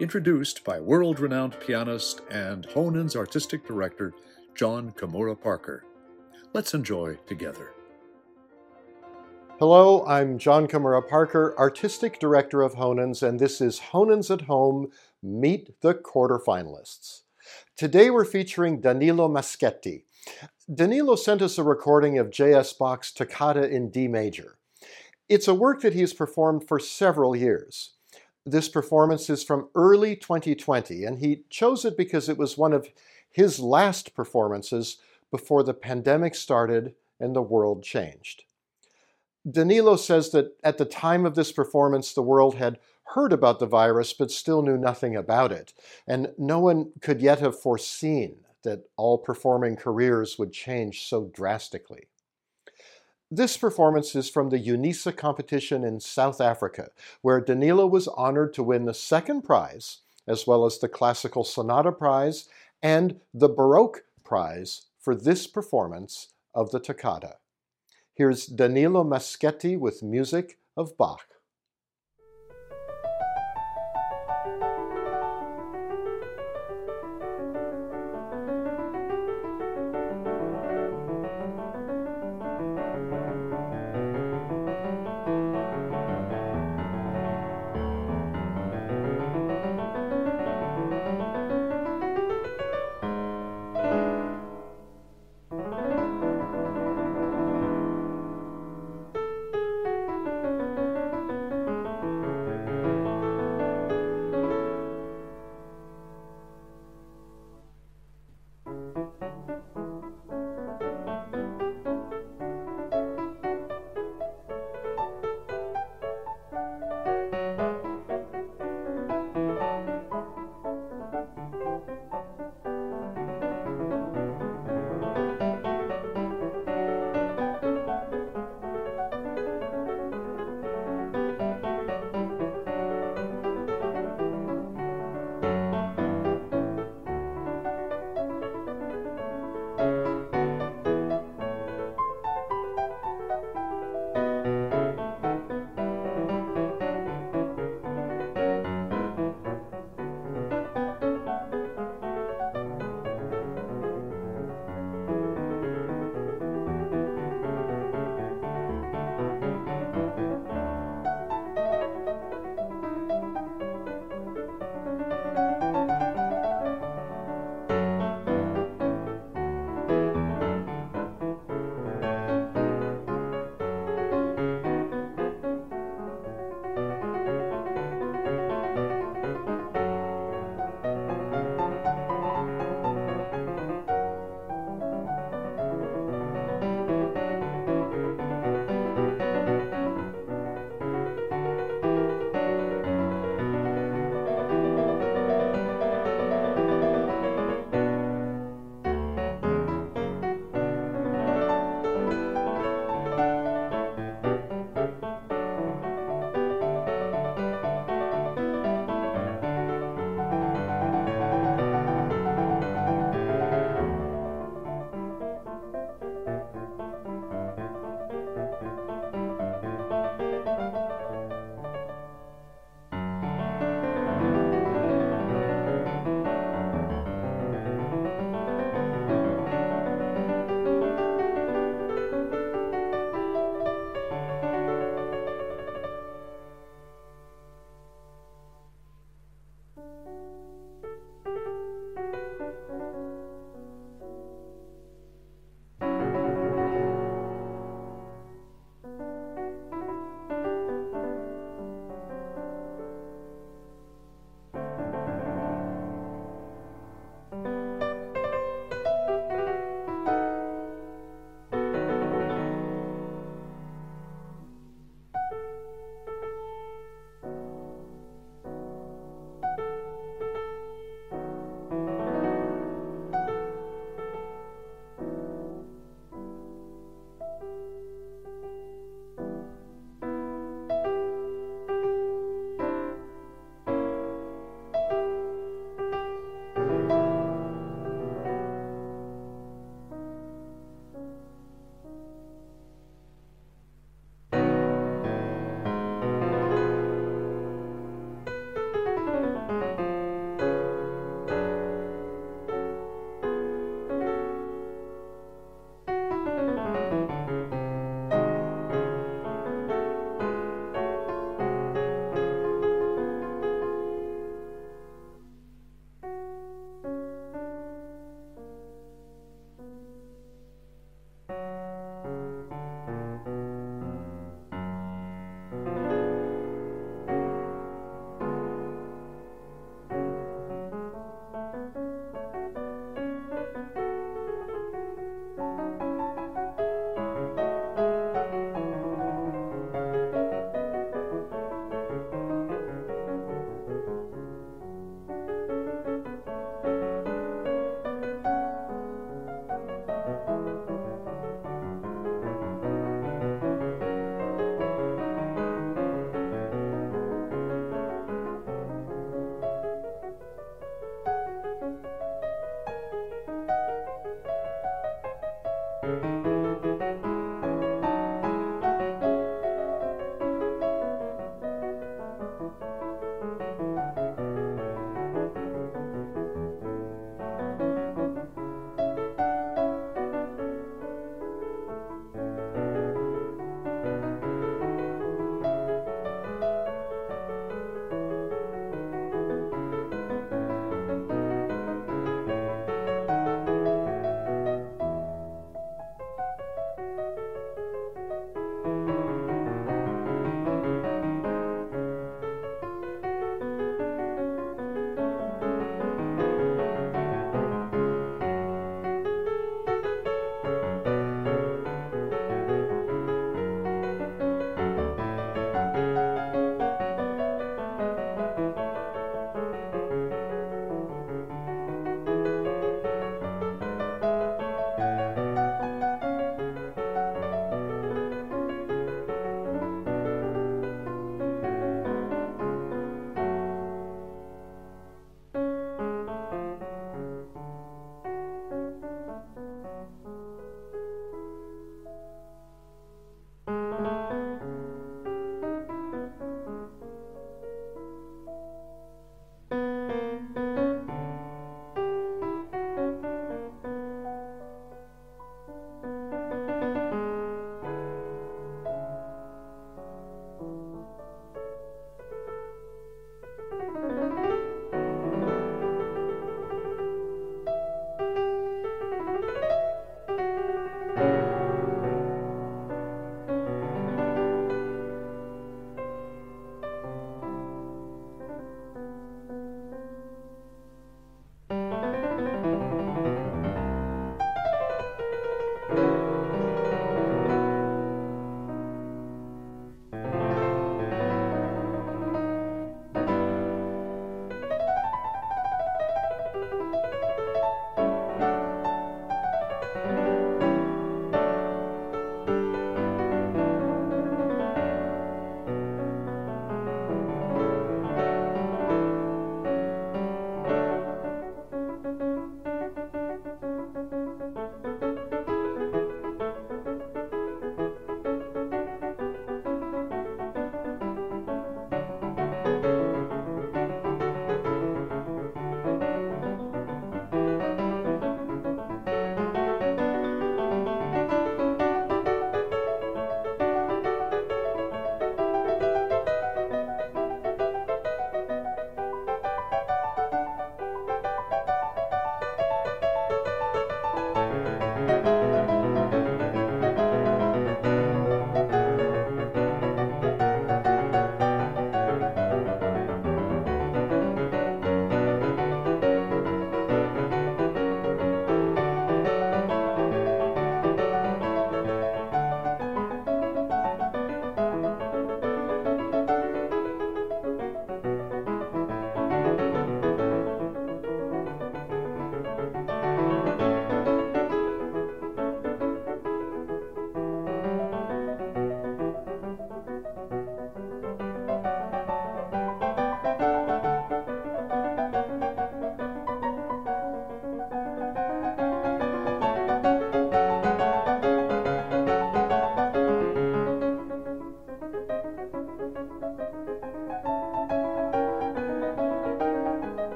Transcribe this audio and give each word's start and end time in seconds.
introduced 0.00 0.64
by 0.64 0.80
world 0.80 1.20
renowned 1.20 1.56
pianist 1.60 2.22
and 2.30 2.66
Honen's 2.66 3.14
artistic 3.14 3.64
director, 3.64 4.12
Jon 4.54 4.90
Kimura 4.90 5.40
Parker. 5.40 5.84
Let's 6.52 6.74
enjoy 6.74 7.16
together. 7.26 7.70
Hello, 9.60 10.04
I'm 10.04 10.36
Jon 10.36 10.66
Kimura 10.66 11.06
Parker, 11.08 11.54
Artistic 11.56 12.18
Director 12.18 12.62
of 12.62 12.74
Honens, 12.74 13.22
and 13.22 13.38
this 13.38 13.60
is 13.60 13.80
Honens 13.92 14.32
at 14.32 14.42
Home 14.42 14.90
Meet 15.22 15.80
the 15.80 15.94
Quarterfinalists. 15.94 17.20
Today 17.76 18.10
we're 18.10 18.24
featuring 18.24 18.80
Danilo 18.80 19.28
Mascetti. 19.28 20.04
Danilo 20.72 21.14
sent 21.14 21.40
us 21.40 21.56
a 21.56 21.62
recording 21.62 22.18
of 22.18 22.30
J.S. 22.30 22.72
Bach's 22.72 23.12
Toccata 23.12 23.68
in 23.68 23.90
D 23.90 24.08
major. 24.08 24.58
It's 25.28 25.46
a 25.46 25.54
work 25.54 25.82
that 25.82 25.94
he 25.94 26.00
has 26.00 26.12
performed 26.12 26.66
for 26.66 26.80
several 26.80 27.36
years. 27.36 27.93
This 28.46 28.68
performance 28.68 29.30
is 29.30 29.42
from 29.42 29.68
early 29.74 30.16
2020, 30.16 31.04
and 31.04 31.18
he 31.18 31.44
chose 31.48 31.84
it 31.84 31.96
because 31.96 32.28
it 32.28 32.36
was 32.36 32.58
one 32.58 32.72
of 32.72 32.88
his 33.30 33.58
last 33.58 34.14
performances 34.14 34.98
before 35.30 35.62
the 35.62 35.74
pandemic 35.74 36.34
started 36.34 36.94
and 37.18 37.34
the 37.34 37.42
world 37.42 37.82
changed. 37.82 38.44
Danilo 39.50 39.96
says 39.96 40.30
that 40.30 40.56
at 40.62 40.78
the 40.78 40.84
time 40.84 41.24
of 41.26 41.34
this 41.34 41.52
performance, 41.52 42.12
the 42.12 42.22
world 42.22 42.54
had 42.54 42.78
heard 43.14 43.32
about 43.32 43.58
the 43.58 43.66
virus 43.66 44.12
but 44.12 44.30
still 44.30 44.62
knew 44.62 44.76
nothing 44.76 45.16
about 45.16 45.52
it, 45.52 45.72
and 46.06 46.32
no 46.38 46.58
one 46.58 46.92
could 47.00 47.20
yet 47.20 47.40
have 47.40 47.58
foreseen 47.58 48.36
that 48.62 48.88
all 48.96 49.18
performing 49.18 49.76
careers 49.76 50.38
would 50.38 50.52
change 50.52 51.06
so 51.06 51.30
drastically. 51.34 52.08
This 53.36 53.56
performance 53.56 54.14
is 54.14 54.30
from 54.30 54.50
the 54.50 54.60
UNISA 54.60 55.16
competition 55.16 55.82
in 55.82 55.98
South 55.98 56.40
Africa, 56.40 56.90
where 57.20 57.40
Danilo 57.40 57.84
was 57.84 58.06
honored 58.06 58.54
to 58.54 58.62
win 58.62 58.84
the 58.84 58.94
second 58.94 59.42
prize, 59.42 60.02
as 60.24 60.46
well 60.46 60.64
as 60.64 60.78
the 60.78 60.88
Classical 60.88 61.42
Sonata 61.42 61.90
Prize 61.90 62.48
and 62.80 63.20
the 63.34 63.48
Baroque 63.48 64.04
Prize 64.22 64.82
for 65.00 65.16
this 65.16 65.48
performance 65.48 66.28
of 66.54 66.70
the 66.70 66.78
toccata. 66.78 67.38
Here's 68.14 68.46
Danilo 68.46 69.02
Mascetti 69.02 69.76
with 69.76 70.00
music 70.00 70.58
of 70.76 70.96
Bach. 70.96 71.33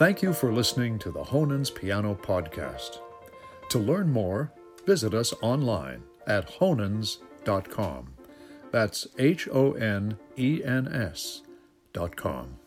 Thank 0.00 0.22
you 0.22 0.32
for 0.32 0.50
listening 0.50 0.98
to 1.00 1.10
the 1.10 1.22
Honens 1.22 1.68
Piano 1.68 2.14
Podcast. 2.14 3.00
To 3.68 3.78
learn 3.78 4.10
more, 4.10 4.50
visit 4.86 5.12
us 5.12 5.34
online 5.42 6.04
at 6.26 6.48
honens.com. 6.58 8.14
That's 8.70 9.06
H 9.18 9.46
O 9.52 9.72
N 9.72 10.16
E 10.38 10.64
N 10.64 10.88
S 10.88 11.42
dot 11.92 12.16
com. 12.16 12.59